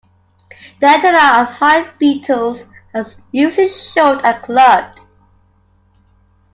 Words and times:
The 0.79 0.87
antenna 0.87 1.43
of 1.43 1.49
hide 1.57 1.99
beetles 1.99 2.65
are 2.95 3.05
usually 3.31 3.67
short 3.67 4.25
and 4.25 4.41
clubbed. 4.43 4.99